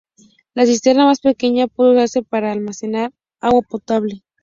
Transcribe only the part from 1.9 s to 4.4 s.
usarse para almacenar agua potable.